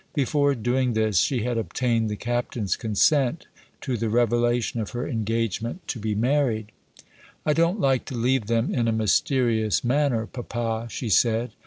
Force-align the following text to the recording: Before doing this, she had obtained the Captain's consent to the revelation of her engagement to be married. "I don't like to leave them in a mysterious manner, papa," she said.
Before 0.15 0.55
doing 0.55 0.93
this, 0.93 1.19
she 1.19 1.43
had 1.43 1.59
obtained 1.59 2.09
the 2.09 2.15
Captain's 2.15 2.75
consent 2.75 3.45
to 3.81 3.97
the 3.97 4.09
revelation 4.09 4.81
of 4.81 4.89
her 4.97 5.07
engagement 5.07 5.87
to 5.89 5.99
be 5.99 6.15
married. 6.15 6.71
"I 7.45 7.53
don't 7.53 7.79
like 7.79 8.05
to 8.05 8.17
leave 8.17 8.47
them 8.47 8.73
in 8.73 8.87
a 8.87 8.91
mysterious 8.93 9.83
manner, 9.83 10.25
papa," 10.25 10.87
she 10.89 11.09
said. 11.09 11.51